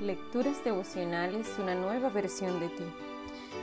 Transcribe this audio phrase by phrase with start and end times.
[0.00, 2.84] Lecturas devocionales, una nueva versión de ti.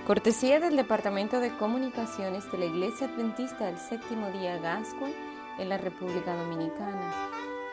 [0.05, 5.11] Cortesía del Departamento de Comunicaciones de la Iglesia Adventista del Séptimo Día Gascue
[5.57, 7.11] en la República Dominicana.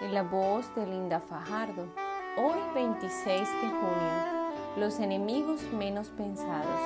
[0.01, 1.85] En la voz de Linda Fajardo.
[2.39, 4.51] Hoy 26 de junio.
[4.79, 6.81] Los enemigos menos pensados.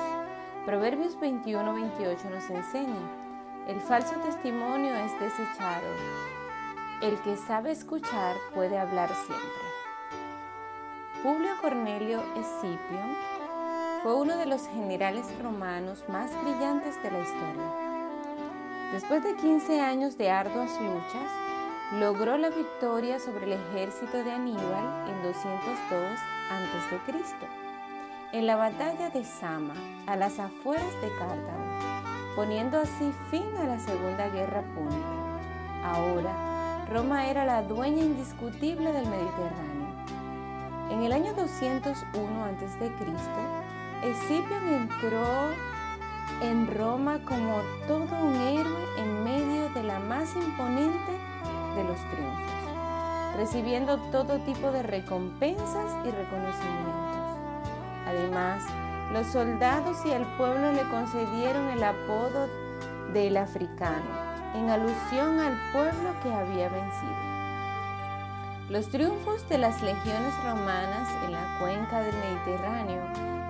[0.65, 3.65] Proverbios 21-28 nos enseña.
[3.69, 5.87] El falso testimonio es desechado.
[7.01, 9.68] El que sabe escuchar puede hablar siempre.
[11.23, 13.01] Publio Cornelio Escipio
[14.01, 18.93] fue uno de los generales romanos más brillantes de la historia.
[18.93, 21.29] Después de 15 años de arduas luchas,
[21.99, 26.19] logró la victoria sobre el ejército de Aníbal en 202
[26.51, 26.97] a.C.
[28.31, 29.73] en la batalla de Sama,
[30.07, 35.83] a las afueras de Cartago, poniendo así fin a la Segunda Guerra Púnica.
[35.83, 39.69] Ahora, Roma era la dueña indiscutible del Mediterráneo
[40.89, 42.91] en el año 201 a.C.,
[44.03, 45.25] Escipión entró
[46.41, 51.11] en Roma como todo un héroe en medio de la más imponente
[51.75, 57.19] de los triunfos, recibiendo todo tipo de recompensas y reconocimientos.
[58.07, 58.63] Además,
[59.11, 62.47] los soldados y el pueblo le concedieron el apodo
[63.13, 64.05] del africano,
[64.55, 67.38] en alusión al pueblo que había vencido.
[68.69, 73.01] Los triunfos de las legiones romanas en la cuenca del Mediterráneo,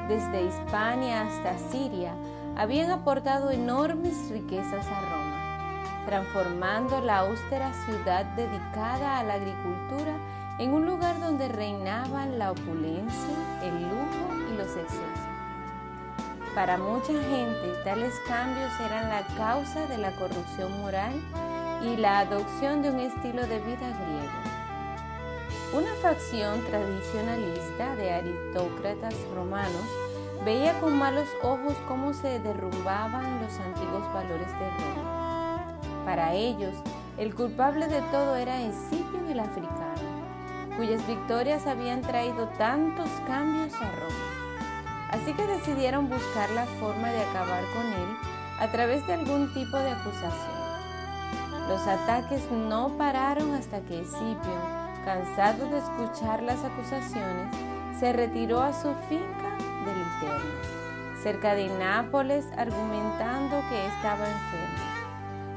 [0.08, 2.14] desde Hispania hasta Siria,
[2.56, 10.16] habían aportado enormes riquezas a Roma, transformando la austera ciudad dedicada a la agricultura
[10.58, 15.20] en un lugar donde reinaban la opulencia, el lujo y los excesos.
[16.56, 21.14] Para mucha gente, tales cambios eran la causa de la corrupción moral
[21.83, 24.48] y la adopción de un estilo de vida griego.
[25.72, 29.86] Una facción tradicionalista de aristócratas romanos
[30.44, 35.77] veía con malos ojos cómo se derrumbaban los antiguos valores de Roma.
[36.05, 36.73] Para ellos,
[37.20, 43.92] el culpable de todo era Escipio el africano, cuyas victorias habían traído tantos cambios a
[43.92, 45.10] Roma.
[45.11, 48.17] Así que decidieron buscar la forma de acabar con él
[48.60, 50.60] a través de algún tipo de acusación.
[51.67, 57.55] Los ataques no pararon hasta que Escipio cansado de escuchar las acusaciones,
[57.99, 64.89] se retiró a su finca del Literno, cerca de Nápoles, argumentando que estaba enfermo.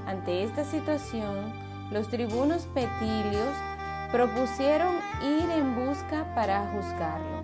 [0.06, 1.52] Ante esta situación,
[1.90, 3.54] los tribunos petilios
[4.10, 7.42] propusieron ir en busca para juzgarlo,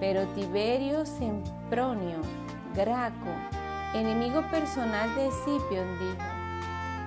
[0.00, 2.18] pero Tiberio Sempronio
[2.74, 3.30] Graco,
[3.94, 6.33] enemigo personal de Escipión, dijo,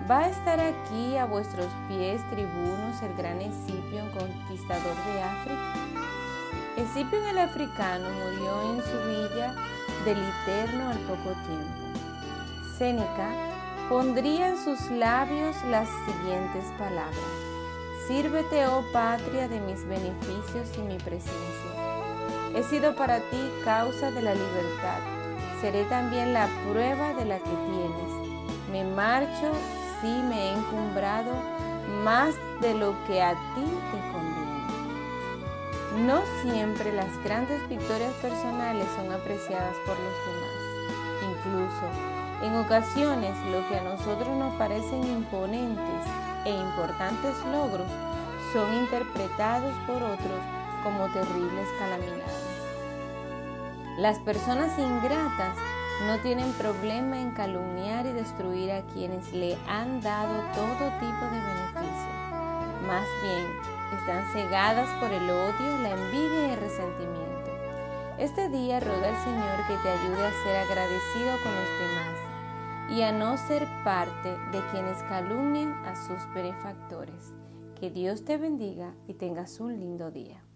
[0.09, 5.73] Va a estar aquí a vuestros pies, tribunos, el gran Escipión, conquistador de África.
[6.77, 9.53] Escipión el africano murió en su villa
[10.05, 11.99] del Eterno al poco tiempo.
[12.77, 13.33] Séneca
[13.89, 17.17] pondría en sus labios las siguientes palabras.
[18.07, 21.71] Sírvete, oh patria, de mis beneficios y mi presencia.
[22.55, 24.99] He sido para ti causa de la libertad.
[25.59, 28.71] Seré también la prueba de la que tienes.
[28.71, 29.51] Me marcho
[30.01, 31.31] sí me he encumbrado
[32.03, 34.47] más de lo que a ti te conviene.
[36.05, 40.57] No siempre las grandes victorias personales son apreciadas por los demás.
[41.23, 41.85] Incluso,
[42.43, 46.05] en ocasiones, lo que a nosotros nos parecen imponentes
[46.45, 47.87] e importantes logros
[48.53, 50.39] son interpretados por otros
[50.83, 52.57] como terribles calamidades.
[53.97, 55.57] Las personas ingratas
[56.05, 61.41] no tienen problema en calumniar y destruir a quienes le han dado todo tipo de
[61.41, 62.11] beneficio.
[62.85, 63.45] Más bien,
[63.99, 67.51] están cegadas por el odio, la envidia y el resentimiento.
[68.19, 72.27] Este día ruega al Señor que te ayude a ser agradecido con los demás
[72.89, 77.33] y a no ser parte de quienes calumnien a sus benefactores.
[77.79, 80.46] Que Dios te bendiga y tengas un lindo día.